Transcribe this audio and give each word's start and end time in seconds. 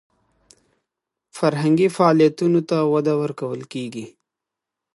فرهنګي 1.37 1.87
فعالیتونو 1.95 2.59
ته 2.69 2.77
وده 2.93 3.13
ورکول 3.21 3.61
کیږي. 3.73 4.05